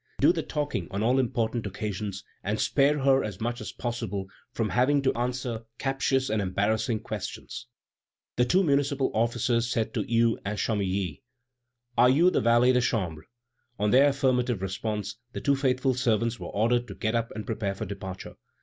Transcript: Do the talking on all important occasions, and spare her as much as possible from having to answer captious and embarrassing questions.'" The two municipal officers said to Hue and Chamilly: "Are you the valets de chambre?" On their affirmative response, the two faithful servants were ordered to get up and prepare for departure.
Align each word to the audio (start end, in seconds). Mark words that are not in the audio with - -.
Do 0.19 0.33
the 0.33 0.41
talking 0.41 0.87
on 0.89 1.03
all 1.03 1.19
important 1.19 1.67
occasions, 1.67 2.23
and 2.43 2.59
spare 2.59 3.01
her 3.03 3.23
as 3.23 3.39
much 3.39 3.61
as 3.61 3.71
possible 3.71 4.25
from 4.51 4.69
having 4.69 5.03
to 5.03 5.13
answer 5.13 5.61
captious 5.77 6.27
and 6.27 6.41
embarrassing 6.41 7.01
questions.'" 7.01 7.67
The 8.35 8.45
two 8.45 8.63
municipal 8.63 9.11
officers 9.13 9.69
said 9.69 9.93
to 9.93 10.01
Hue 10.01 10.39
and 10.43 10.57
Chamilly: 10.57 11.21
"Are 11.99 12.09
you 12.09 12.31
the 12.31 12.41
valets 12.41 12.73
de 12.73 12.81
chambre?" 12.81 13.27
On 13.77 13.91
their 13.91 14.09
affirmative 14.09 14.63
response, 14.63 15.17
the 15.33 15.39
two 15.41 15.55
faithful 15.55 15.93
servants 15.93 16.39
were 16.39 16.47
ordered 16.47 16.87
to 16.87 16.95
get 16.95 17.13
up 17.13 17.29
and 17.35 17.45
prepare 17.45 17.75
for 17.75 17.85
departure. 17.85 18.33